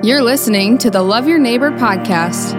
[0.00, 2.54] You're listening to the Love Your Neighbor podcast.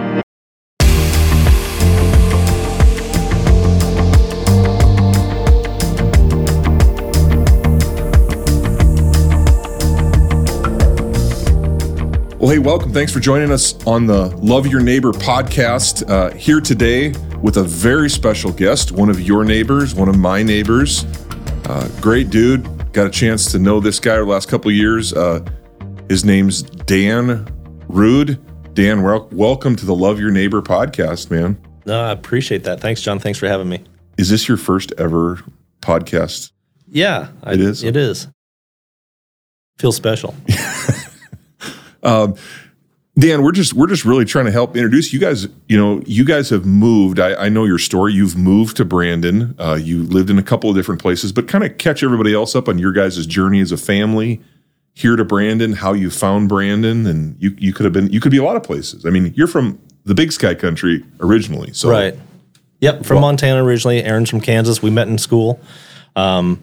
[12.38, 12.92] Well, hey, welcome.
[12.92, 16.06] Thanks for joining us on the Love Your Neighbor podcast.
[16.10, 20.42] Uh, here today with a very special guest, one of your neighbors, one of my
[20.42, 21.04] neighbors.
[21.64, 22.92] Uh, great dude.
[22.92, 25.14] Got a chance to know this guy over the last couple years.
[25.14, 25.42] Uh,
[26.10, 27.46] his name's Dan
[27.86, 28.40] Rude.
[28.74, 31.56] Dan, welcome to the Love Your Neighbor podcast, man.
[31.86, 32.80] No, I appreciate that.
[32.80, 33.20] Thanks, John.
[33.20, 33.84] Thanks for having me.
[34.18, 35.38] Is this your first ever
[35.82, 36.50] podcast?
[36.88, 37.84] Yeah, I, It is?
[37.84, 38.26] It is.
[39.78, 40.34] Feels special.
[42.02, 42.34] Um,
[43.18, 45.46] Dan, we're just we're just really trying to help introduce you guys.
[45.68, 47.20] You know, you guys have moved.
[47.20, 48.14] I, I know your story.
[48.14, 49.54] You've moved to Brandon.
[49.58, 52.56] Uh, you lived in a couple of different places, but kind of catch everybody else
[52.56, 54.40] up on your guys' journey as a family
[54.94, 55.72] here to Brandon.
[55.72, 58.56] How you found Brandon, and you you could have been you could be a lot
[58.56, 59.06] of places.
[59.06, 62.16] I mean, you're from the Big Sky Country originally, so Right.
[62.80, 63.04] Yep.
[63.04, 64.02] From Montana originally.
[64.02, 64.82] Erin's from Kansas.
[64.82, 65.60] We met in school.
[66.16, 66.62] Um,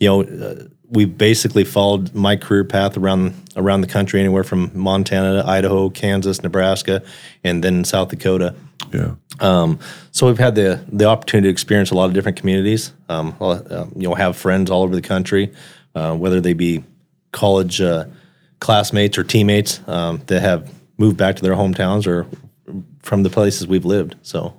[0.00, 4.70] you know, uh, we basically followed my career path around around the country, anywhere from
[4.74, 7.02] Montana, Idaho, Kansas, Nebraska,
[7.44, 8.54] and then South Dakota.
[8.92, 9.78] Yeah, Um,
[10.10, 12.92] so we've had the the opportunity to experience a lot of different communities.
[13.08, 15.52] Um, uh, you know, have friends all over the country,
[15.94, 16.84] uh, whether they be
[17.32, 18.06] college uh,
[18.60, 22.26] classmates or teammates um, that have moved back to their hometowns or
[23.00, 24.14] from the places we've lived.
[24.22, 24.54] So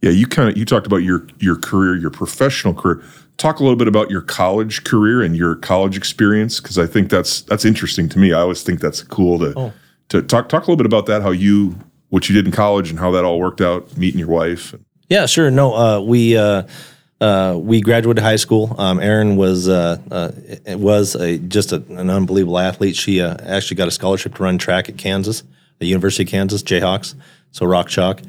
[0.00, 0.10] yeah.
[0.10, 3.02] You kind of you talked about your your career, your professional career.
[3.36, 7.10] Talk a little bit about your college career and your college experience because I think
[7.10, 8.32] that's that's interesting to me.
[8.32, 9.72] I always think that's cool to Oh.
[10.10, 11.22] to talk talk a little bit about that.
[11.22, 11.76] How you
[12.10, 13.96] what you did in college and how that all worked out.
[13.96, 14.74] Meeting your wife.
[15.08, 15.50] Yeah, sure.
[15.50, 16.62] No, uh, we uh,
[17.20, 18.74] uh, we graduated high school.
[18.78, 20.32] Um, Erin was uh, uh,
[20.76, 22.96] was a, just a, an unbelievable athlete.
[22.96, 25.42] She uh, actually got a scholarship to run track at Kansas,
[25.78, 27.14] the University of Kansas Jayhawks,
[27.52, 28.20] so Rock Chalk.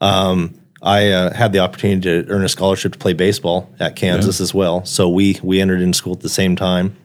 [0.00, 4.40] Um, I uh, had the opportunity to earn a scholarship to play baseball at Kansas
[4.40, 4.84] as well.
[4.84, 6.96] So we we entered in school at the same time.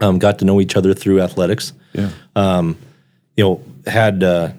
[0.00, 2.10] Um, got to know each other through athletics Yeah.
[3.36, 4.52] you know, had uh,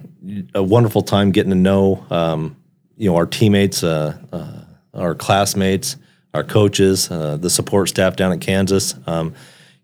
[0.54, 2.58] a wonderful time getting to know, um,
[2.98, 4.59] you know, our teammates, uh, uh,
[4.94, 5.98] our classmates,
[6.34, 8.96] our coaches, uh, the support staff down at Kansas.
[9.08, 9.34] Um,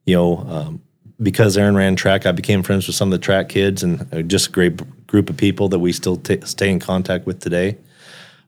[0.05, 0.81] you know, um,
[1.21, 4.21] because Erin ran track, I became friends with some of the track kids and uh,
[4.21, 7.77] just a great group of people that we still t- stay in contact with today.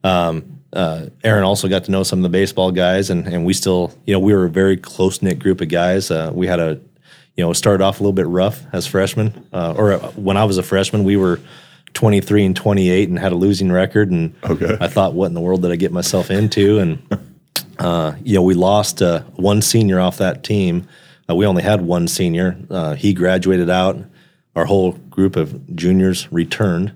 [0.04, 3.54] Um, uh, Erin also got to know some of the baseball guys, and, and we
[3.54, 6.10] still, you know, we were a very close knit group of guys.
[6.10, 6.78] Uh, we had a,
[7.36, 10.44] you know, started off a little bit rough as freshmen, uh, or uh, when I
[10.44, 11.40] was a freshman, we were
[11.94, 14.10] 23 and 28 and had a losing record.
[14.10, 14.76] And Okay.
[14.80, 16.78] I thought, what in the world did I get myself into?
[16.78, 17.02] And,
[17.78, 20.86] uh, you know, we lost uh, one senior off that team.
[21.28, 22.56] Uh, we only had one senior.
[22.70, 23.98] Uh, he graduated out.
[24.56, 26.92] Our whole group of juniors returned.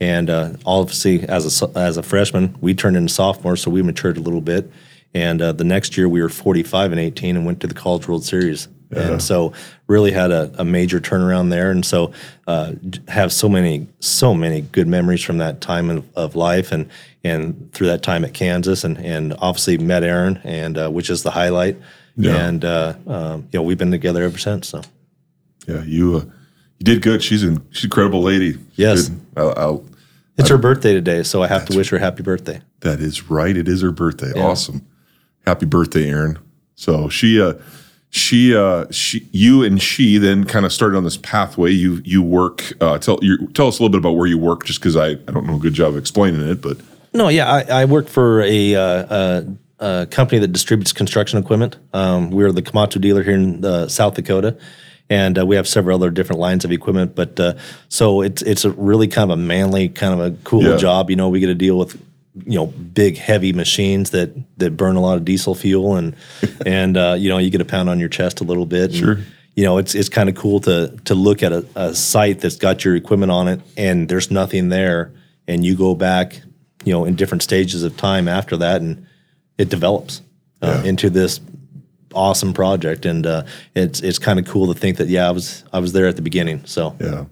[0.00, 4.16] And uh, obviously, as a as a freshman, we turned into sophomores, so we matured
[4.16, 4.70] a little bit.
[5.14, 8.06] And uh, the next year, we were 45 and 18 and went to the College
[8.08, 8.68] World Series.
[8.96, 9.52] And so,
[9.86, 11.70] really had a, a major turnaround there.
[11.70, 12.12] And so,
[12.46, 12.72] uh,
[13.08, 16.88] have so many so many good memories from that time of, of life, and
[17.22, 21.22] and through that time at Kansas, and and obviously met Erin, and uh, which is
[21.22, 21.76] the highlight.
[22.16, 22.36] Yeah.
[22.36, 24.68] And uh, um, you know, we've been together ever since.
[24.68, 24.82] So.
[25.66, 25.82] Yeah.
[25.82, 26.24] You uh,
[26.78, 27.22] you did good.
[27.22, 28.58] She's an she's a credible lady.
[28.74, 29.10] Yes.
[29.36, 29.84] I'll, I'll,
[30.36, 32.60] It's her birthday today, so I have to wish her happy birthday.
[32.80, 33.56] that is right.
[33.56, 34.32] It is her birthday.
[34.40, 34.86] Awesome.
[35.46, 36.38] Happy birthday, Erin.
[36.74, 37.54] So she uh
[38.16, 41.72] she uh she you and she then kind of started on this pathway.
[41.72, 44.64] You you work uh tell you tell us a little bit about where you work
[44.64, 46.76] just because I, I don't know a good job of explaining it, but
[47.12, 49.42] No, yeah, I, I work for a, uh, uh,
[49.80, 51.76] a company that distributes construction equipment.
[51.92, 54.56] Um, we're the Komatsu dealer here in uh, South Dakota,
[55.10, 57.16] and uh, we have several other different lines of equipment.
[57.16, 57.54] But uh,
[57.88, 60.76] so it's it's a really kind of a manly, kind of a cool Yeah.
[60.76, 61.10] job.
[61.10, 62.00] You know, we get to deal with
[62.34, 66.14] you know big, heavy machines that that burn a lot of diesel fuel, and
[66.66, 68.90] and uh, you know you get a pound on your chest a little bit.
[68.90, 69.18] and, Sure.
[69.54, 72.56] you know, it's it's kind of cool to to look at a, a site that's
[72.56, 75.12] got your equipment on it, and there's nothing there,
[75.46, 76.40] and you go back,
[76.84, 79.06] you know, in different stages of time after that, and
[79.58, 80.20] it develops
[80.62, 80.90] uh, Yeah.
[80.90, 81.40] into this
[82.14, 83.42] awesome project, and uh,
[83.76, 86.16] it's it's kind of cool to think that yeah, I was I was there at
[86.16, 87.24] the beginning, so yeah.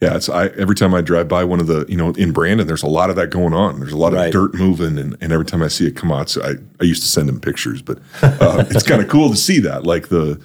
[0.00, 2.66] Yeah, it's I every time I drive by one of the, you know, in Brandon,
[2.68, 3.80] there's a lot of that going on.
[3.80, 6.62] There's a lot of dirt moving, and, and every time I see a Komatsu, I,
[6.80, 9.84] I used to send him pictures, but uh, it's kind of cool to see that.
[9.84, 10.40] Like the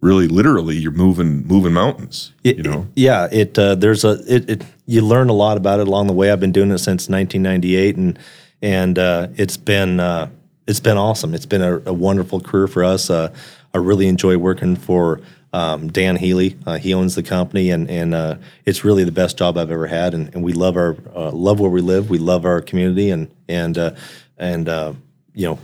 [0.00, 2.32] really literally you're moving moving mountains.
[2.42, 2.88] It- you know?
[2.96, 6.12] yeah, it uh, there's a it, it you learn a lot about it along the
[6.12, 6.32] way.
[6.32, 8.18] I've been doing it since 1998, and
[8.60, 10.30] and uh, it's been uh,
[10.66, 11.32] it's been awesome.
[11.32, 13.08] It's been a, a wonderful career for us.
[13.08, 13.32] Uh,
[13.72, 15.20] I really enjoy working for
[15.56, 16.54] um, Dan Healy.
[16.66, 18.36] Uh, he owns the company, and and uh,
[18.66, 20.12] it's really the best job I've ever had.
[20.12, 22.10] And, and we love our uh, love where we live.
[22.10, 23.94] We love our community, and and uh,
[24.36, 24.92] and uh,
[25.32, 25.58] you know,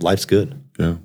[0.00, 0.58] life's good.
[0.78, 0.96] Yeah.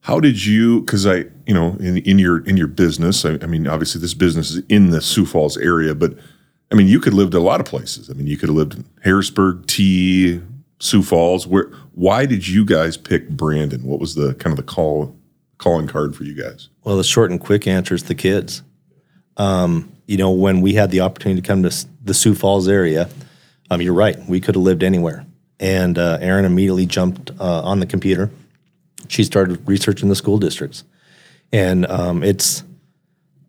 [0.00, 0.80] How did you?
[0.80, 4.14] Because I, you know, in in your in your business, I, I, mean, obviously this
[4.14, 6.18] business is in the Sioux Falls area, but
[6.72, 8.10] I mean, you could have lived a lot of places.
[8.10, 10.42] I mean, you could have lived in Harrisburg, Tea,
[10.80, 11.46] Sioux Falls.
[11.46, 11.70] Where?
[11.92, 13.84] Why did you guys pick Brandon?
[13.84, 15.16] What was the kind of the call
[15.64, 16.68] calling card for you guys?
[16.84, 18.62] Well, the short and quick answer is the kids.
[19.36, 23.08] Um, you know, when we had the opportunity to come to the Sioux Falls area,
[23.70, 24.16] um, you're right.
[24.28, 25.26] We could have lived anywhere.
[25.58, 28.30] And uh, Erin immediately jumped uh, on the computer
[29.08, 30.84] she started researching the school districts,
[31.52, 32.64] and um, it's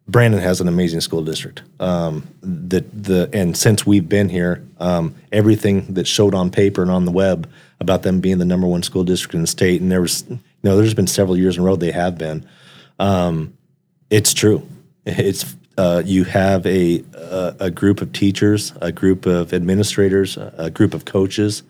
[0.08, 1.64] Brandon has an amazing school district.
[1.80, 6.92] Um, the the and since we've been here, um, everything that showed on paper and
[6.92, 9.92] on the web about them being the number one school district in the state, and
[9.92, 10.24] there was
[10.66, 12.46] know there's been several years in a row they have been.
[13.00, 13.58] Um,
[14.10, 14.68] it's true.
[15.06, 20.70] It's uh, you have a, a, a group of teachers, a group of administrators, a
[20.70, 21.64] group of coaches,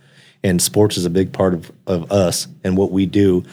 [0.43, 3.43] and sports is a big part of, of us and what we do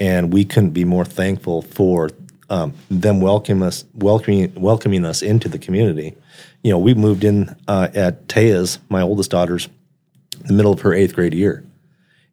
[0.00, 2.10] and we couldn't be more thankful for
[2.48, 6.16] um, them welcoming us, welcoming welcoming us into the community.
[6.62, 9.68] You know, we moved in uh, at Taya's, my oldest daughter's,
[10.46, 11.62] the middle of her eighth grade year,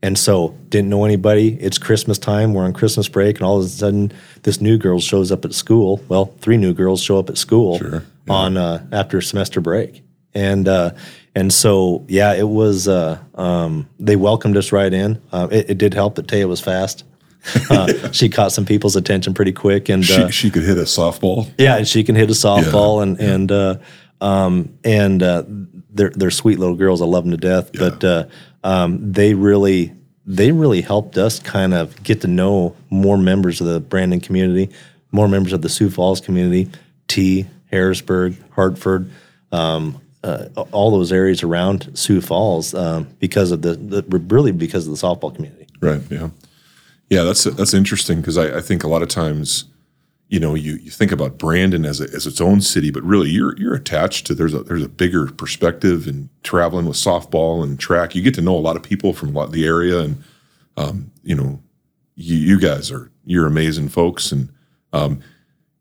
[0.02, 1.58] and so didn't know anybody.
[1.60, 2.54] It's Christmas time.
[2.54, 4.12] We're on Christmas break, and all of a sudden,
[4.44, 6.04] this new girl shows up at school.
[6.08, 8.34] Well, three new girls show up at school sure, yeah.
[8.34, 10.04] on uh, after semester break,
[10.34, 10.92] and uh,
[11.36, 12.88] and so yeah, it was.
[12.88, 15.22] Uh, um, they welcomed us right in.
[15.32, 17.04] Uh, it, it, did help that Taya was fast.
[17.70, 20.82] Uh, she caught some people's attention pretty quick, and she, uh, she could hit a
[20.82, 21.50] softball.
[21.58, 23.04] Yeah, and she can hit a softball, yeah.
[23.04, 23.34] and yeah.
[23.34, 23.78] and uh,
[24.20, 25.44] um, and uh,
[25.98, 27.02] they're they're sweet little girls.
[27.02, 28.26] I love them to death, but uh,
[28.64, 29.94] um, they really
[30.26, 34.70] they really helped us kind of get to know more members of the Brandon community,
[35.12, 36.70] more members of the Sioux Falls community,
[37.08, 39.10] Tea, Harrisburg, Hartford.
[39.52, 44.86] Um, uh, all those areas around Sioux Falls um, because of the, the, really because
[44.86, 45.68] of the softball community.
[45.80, 46.02] Right.
[46.10, 46.30] Yeah.
[47.10, 49.64] Yeah, that's that's interesting because I, I, think a lot of times,
[50.30, 53.30] you know, you, you think about Brandon as a, as its own city, but really
[53.30, 57.80] you're you're attached to there's a there's a bigger perspective in traveling with softball and
[57.80, 58.14] track.
[58.14, 60.24] You get to know a lot of people from lot the area, and
[60.76, 61.62] um, you know,
[62.16, 64.32] you, you guys are you're amazing folks.
[64.32, 64.50] And
[64.92, 65.22] um,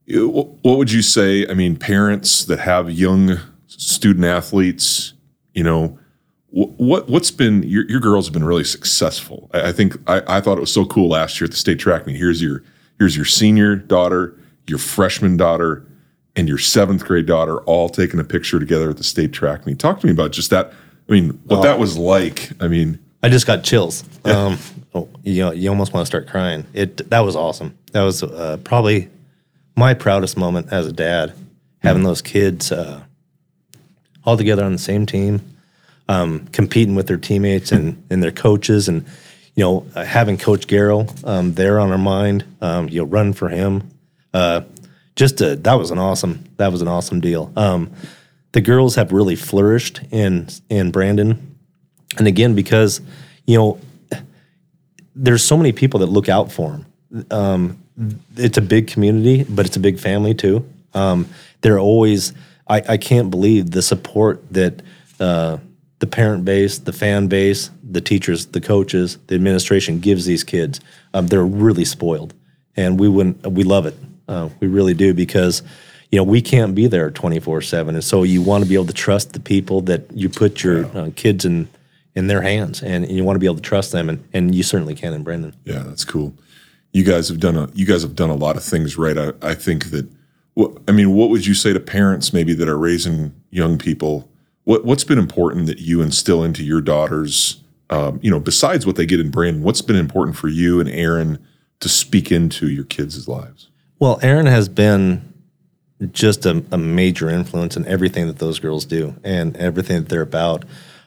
[0.07, 1.47] what would you say?
[1.49, 5.13] I mean, parents that have young student athletes,
[5.55, 5.99] you know
[6.57, 9.51] what what's been your, your girls have been really successful.
[9.53, 11.79] I, I think I, I, thought it was so cool last year at the state
[11.79, 12.17] track meet.
[12.17, 12.63] Here's your
[12.99, 15.87] here's your senior daughter, your freshman daughter,
[16.35, 19.79] and your seventh grade daughter all taking a picture together at the state track meet.
[19.79, 20.73] Talk to me about just that.
[21.09, 22.51] I mean, what oh, that was like.
[22.61, 24.05] I mean, I just got chills.
[24.25, 24.47] Yeah.
[24.47, 24.59] Um,
[24.95, 26.67] oh, you know, you almost want to start crying.
[26.73, 27.77] It that was awesome.
[27.93, 29.09] That was uh, probably
[29.77, 31.33] my proudest moment as a dad,
[31.81, 32.09] having mm-hmm.
[32.09, 33.03] those kids uh,
[34.25, 35.41] all together on the same team
[36.09, 39.05] um, competing with their teammates and, and their coaches and
[39.57, 43.33] you know uh, having coach garrow um, there on our mind um, you know run
[43.33, 43.91] for him
[44.33, 44.61] uh,
[45.17, 47.51] just a, that was an awesome that was an awesome deal.
[47.57, 47.91] Um,
[48.53, 51.57] the girls have really flourished in in brandon.
[52.19, 53.01] And again because
[53.47, 53.81] you know
[55.15, 56.81] there's so many people that look out for
[57.11, 57.79] them um,
[58.37, 60.69] it's a big community but it's a big family too.
[60.93, 61.29] Um,
[61.63, 62.35] they're always
[62.69, 64.83] I, I can't believe the support that
[65.19, 65.59] uh,
[65.99, 70.81] the parent base, the fan base, the teachers, the coaches, the administration gives these kids.
[71.15, 72.35] Um, they're really spoiled,
[72.77, 73.47] and we wouldn't.
[73.47, 73.95] We love it.
[74.29, 75.63] Uh, we really do because
[76.11, 78.75] you know we can't be there twenty four seven, and so you want to be
[78.75, 81.01] able to trust the people that you put your yeah.
[81.01, 81.69] uh, kids in
[82.15, 84.63] in their hands, and you want to be able to trust them, and, and you
[84.63, 85.55] certainly can in Brandon.
[85.65, 86.35] Yeah, that's cool.
[86.93, 89.17] You guys have done a you guys have done a lot of things right.
[89.17, 90.09] I, I think that.
[90.89, 94.27] I mean, what would you say to parents maybe that are raising young people?
[94.67, 97.63] What what's been important that you instill into your daughters?
[97.89, 100.89] Um, you know, besides what they get in Brandon, what's been important for you and
[100.89, 101.39] Erin
[101.79, 103.69] to speak into your kids' lives?
[104.01, 105.33] Well, Erin has been
[106.11, 110.21] just a, a, major influence in everything that those girls do and everything that they're
[110.21, 110.65] about.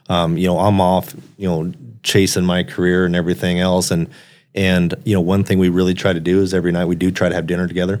[0.08, 1.70] Um, you know, I'm off, you know,
[2.02, 4.08] chasing my career and everything else, and
[4.54, 7.10] and you know, one thing we really try to do is every night we do
[7.10, 8.00] try to have dinner together.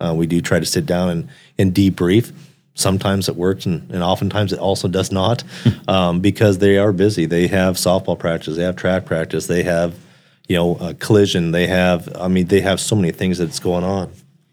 [0.00, 2.32] Uh, we do try to sit down and and debrief
[2.80, 5.44] sometimes it works and, and oftentimes it also does not
[5.88, 7.26] um, because they are busy.
[7.26, 9.94] They have softball practice they have track practice they have
[10.48, 13.84] you know a collision they have i mean they have so many things that's going
[13.84, 14.12] on.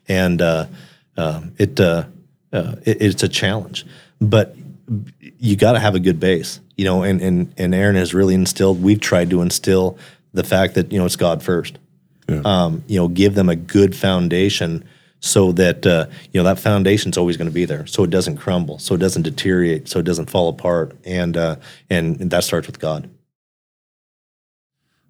[0.09, 0.67] And uh,
[1.17, 2.05] uh, it, uh,
[2.53, 3.85] uh, it, it's a challenge.
[4.21, 4.55] But
[5.37, 8.33] you got to have a good base you know and, and and aaron has really
[8.33, 9.97] instilled we've tried to instill
[10.33, 11.77] the fact that you know it's god first.
[12.29, 12.41] Yeah.
[12.45, 14.87] um, you know give them a good foundation
[15.19, 18.37] so that uh, you know that foundation's always going to be there, so it doesn't
[18.37, 21.55] crumble, so it doesn't deteriorate, so it doesn't fall apart, and uh,
[21.89, 23.09] and, and that starts with God.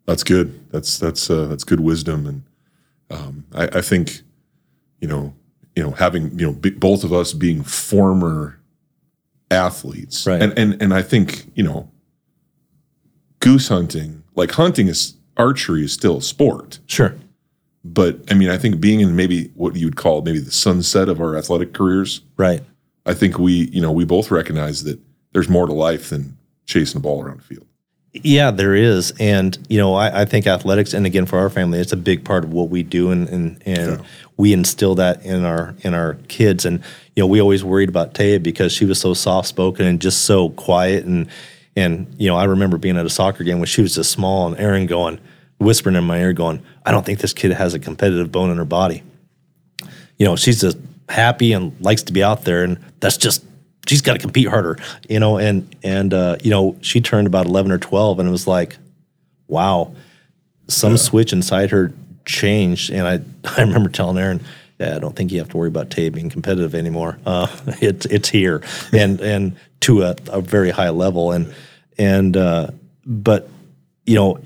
[0.06, 0.70] That's good.
[0.72, 2.44] That's that's uh, that's good wisdom, and
[3.10, 4.22] um, I, I think
[5.02, 5.34] you know
[5.76, 8.60] you know having you know b- both of us being former
[9.52, 10.42] athletes, Right.
[10.42, 11.90] and and and I think you know
[13.40, 17.14] goose hunting, like hunting is archery is still a sport, Sure.
[17.84, 21.10] But I mean I think being in maybe what you would call maybe the sunset
[21.10, 22.62] of our athletic careers, Right.
[23.06, 25.00] I think we you know we both recognize that
[25.34, 27.66] there's more to life than chasing a ball around the field.
[28.14, 31.78] Yeah, there is, and you know, I, I think athletics, and again for our family,
[31.80, 34.06] it's a big part of what we do, and and, and Yeah.
[34.38, 36.80] we instill that in our in our kids, and
[37.16, 40.24] you know, we always worried about Taya because she was so soft spoken and just
[40.24, 41.28] so quiet, and
[41.76, 44.48] and you know, I remember being at a soccer game when she was just small,
[44.48, 45.20] and Erin going,
[45.60, 48.58] whispering in my ear, going, "I don't think this kid has a competitive bone in
[48.58, 49.04] her body."
[50.18, 50.78] you know, she's just
[51.10, 53.44] happy and likes to be out there, and that's just
[53.88, 55.38] she's got to compete harder, you know.
[55.38, 58.78] And and uh, you know, she turned about eleven or twelve, and it was like,
[59.48, 59.94] wow,
[60.68, 61.94] some switch inside her
[62.26, 63.20] changed, and I
[63.58, 64.42] I remember telling Erin.
[64.80, 67.18] Yeah, I don't think you have to worry about Tay being competitive anymore.
[67.26, 67.48] Uh,
[67.82, 71.54] it's it's here, and and to a, a very high level, and
[71.98, 72.68] and uh,
[73.06, 73.50] but
[74.06, 74.40] you know,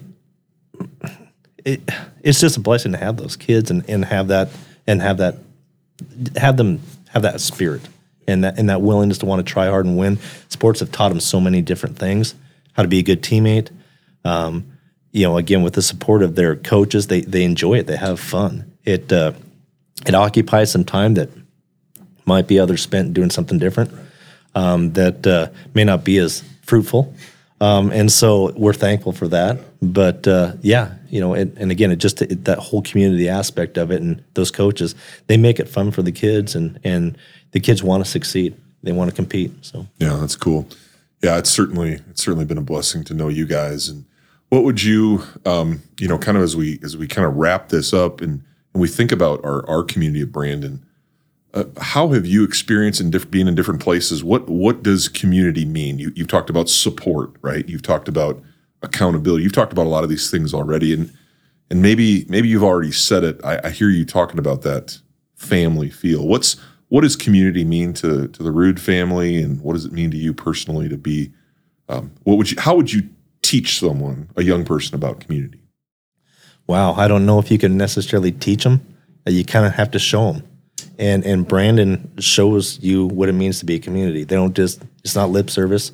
[1.66, 1.82] it,
[2.22, 4.50] it's just a blessing to have those kids and, and have that
[4.88, 5.38] and have that
[6.36, 7.82] have them have that spirit
[8.28, 10.18] and that and that willingness to want to try hard and win.
[10.50, 12.36] Sports have taught them so many different things:
[12.74, 13.70] how to be a good teammate.
[14.24, 14.78] Um,
[15.12, 17.88] you know, again with the support of their coaches, they they enjoy it.
[17.88, 18.72] They have fun.
[18.86, 19.34] It uh,
[20.06, 21.30] it occupies some time that
[22.26, 23.92] might be others spent doing something different
[24.56, 27.14] um, that uh, may not be as fruitful.
[27.62, 29.60] Um, and so we're thankful for that.
[29.84, 33.92] But uh, yeah, you know, and, again, it just it, that whole community aspect of
[33.92, 34.96] it, and those coaches,
[35.28, 37.18] they make it fun for the kids, and and
[37.52, 38.58] the kids want to succeed.
[38.84, 39.52] They want to compete.
[39.64, 40.68] So Yeah, that's cool.
[41.22, 43.90] Yeah, it's certainly it's certainly been a blessing to know you guys.
[43.90, 44.06] And
[44.50, 47.70] what would you, um, you know, kind of as we as we kind of wrap
[47.70, 50.84] this up and and we think about our our community of Brandon,
[51.54, 54.24] uh, how have you experienced in diff- being in different places?
[54.24, 56.00] What what does community mean?
[56.00, 57.68] You you've talked about support, right?
[57.68, 58.42] You've talked about
[58.82, 59.44] accountability.
[59.44, 61.14] You've talked about a lot of these things already, and
[61.70, 63.40] and maybe maybe you've already said it.
[63.44, 65.00] I, I hear you talking about that
[65.36, 66.26] family feel.
[66.26, 70.12] What's what does community mean to to the Rude family, and what does it mean
[70.12, 71.32] to you personally to be?
[71.90, 72.62] Um, what would you?
[72.62, 73.10] How would you
[73.42, 75.62] teach someone, a young person, about community?
[76.68, 78.80] wow, I don't know if you can necessarily teach them.
[79.26, 80.51] You kind of have to show them.
[80.98, 84.24] And and Brandon shows you what it means to be a community.
[84.24, 85.92] They don't just it's not lip service.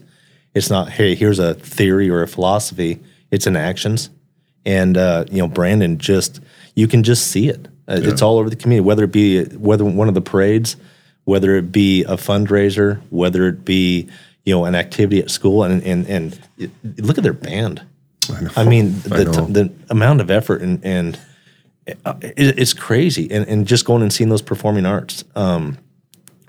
[0.53, 2.99] It's not hey here's a theory or a philosophy.
[3.31, 4.09] It's in actions.
[4.65, 6.41] And uh, you know Brandon just
[6.75, 7.67] you can just see it.
[7.87, 8.85] Uh, It's all over the community.
[8.85, 10.75] Whether it be whether one of the parades,
[11.23, 14.09] whether it be a fundraiser, whether it be
[14.43, 16.39] you know an activity at school, and and and
[16.97, 17.81] look at their band.
[18.57, 19.45] I, mean, I the, know.
[19.45, 21.17] the amount of effort and, and
[21.88, 23.29] it, it's crazy.
[23.32, 25.77] And, and just going and seeing those performing arts, um,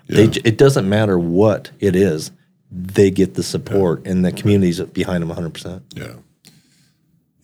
[0.09, 0.27] Yeah.
[0.27, 2.31] j- it doesn't matter what it is,
[2.71, 5.83] they get the support and the community's behind them 100%.
[5.95, 6.15] Yeah.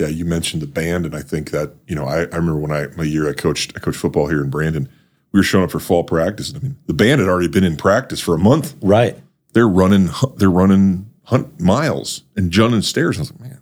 [0.00, 2.72] Yeah, you mentioned the band, and I think that you know I, I remember when
[2.72, 4.88] I my year I coached I coached football here in Brandon.
[5.30, 6.48] We were showing up for fall practice.
[6.50, 8.74] and I mean, the band had already been in practice for a month.
[8.82, 9.16] Right.
[9.52, 13.18] They're running they're running hunt miles and running stairs.
[13.18, 13.60] I was like, man,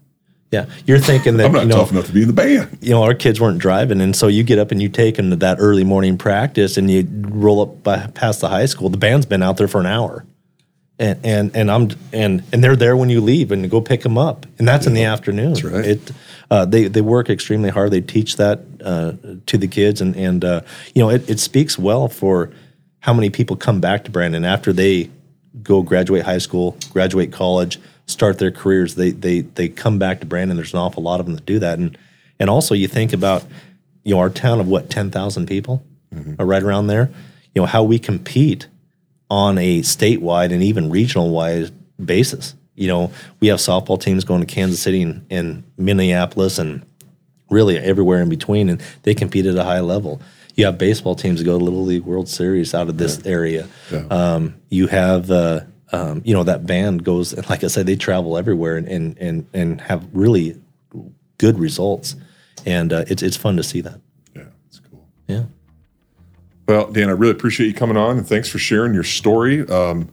[0.52, 0.66] Yeah.
[0.87, 2.78] You're thinking that, I'm not you know, tough enough to be in the band.
[2.82, 5.30] you know, our kids weren't driving, and so you get up and you take them
[5.30, 8.90] to that early morning practice, and you roll up by, past the high school.
[8.90, 10.26] The band's been out there for an hour,
[10.99, 14.02] and and and I'm and and they're there when you leave, and you go pick
[14.02, 15.54] them up, and that's in the afternoon.
[15.54, 15.87] That's right.
[15.87, 16.12] It
[16.50, 17.90] uh, they they work extremely hard.
[17.90, 19.12] They teach that uh,
[19.47, 20.61] to the kids, and and uh,
[20.94, 22.50] you know it, it speaks well for
[23.00, 25.09] how many people come back to Brandon after they
[25.62, 27.78] go graduate high school, graduate college,
[28.12, 28.95] start their careers.
[28.95, 30.57] They they they come back to Brandon.
[30.57, 31.97] There's an awful lot of them that do that, and
[32.38, 33.45] and also you think about
[34.04, 35.83] you know our town of what ten thousand people,
[36.38, 37.11] uh, right around there.
[37.54, 38.69] You know how we compete
[39.31, 41.73] on a statewide and even regional wide
[42.04, 42.54] basis.
[42.75, 46.87] You know we have softball teams going to Kansas City and, and Minneapolis and
[47.50, 50.21] really everywhere in between, and they compete at a high level.
[50.54, 53.69] You have baseball teams that go to Little League World Series out of this area.
[53.90, 54.04] Yeah.
[54.11, 55.61] Um, you have, uh,
[55.92, 59.18] um, you know, that band goes, and like I said, they travel everywhere and and
[59.18, 60.61] and, and have really
[61.38, 62.16] good results,
[62.64, 64.00] and uh, it's it's fun to see that.
[64.34, 65.06] Yeah, it's cool.
[65.28, 65.44] Yeah.
[66.66, 69.68] Well, Dan, I really appreciate you coming on and thanks for sharing your story.
[69.68, 70.08] Um,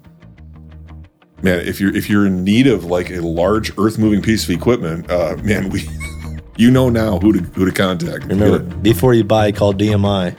[1.41, 4.49] man, if you're if you're in need of like a large earth moving piece of
[4.49, 5.87] equipment, uh, man, we
[6.57, 8.25] you know now who to who to contact.
[8.25, 10.37] Remember, before you buy, call DMI.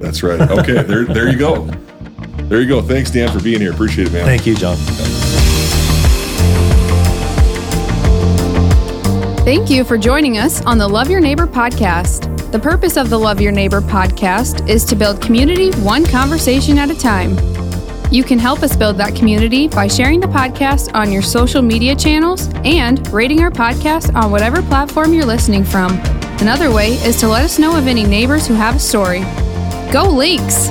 [0.00, 0.40] That's right.
[0.40, 1.70] Okay, there, there you go.
[2.50, 2.82] There you go.
[2.82, 3.70] Thanks, Dan, for being here.
[3.70, 4.24] Appreciate it, man.
[4.24, 4.76] Thank you, John.
[9.44, 12.50] Thank you for joining us on the Love Your Neighbor podcast.
[12.50, 16.90] The purpose of the Love Your Neighbor podcast is to build community one conversation at
[16.90, 17.38] a time.
[18.12, 21.94] You can help us build that community by sharing the podcast on your social media
[21.94, 25.92] channels and rating our podcast on whatever platform you're listening from.
[26.40, 29.20] Another way is to let us know of any neighbors who have a story.
[29.92, 30.68] Go Lynx!